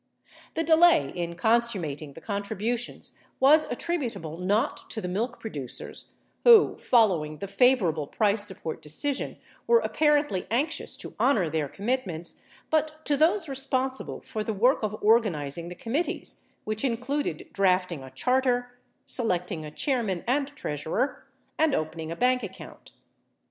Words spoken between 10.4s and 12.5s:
anxious to honor their commitments,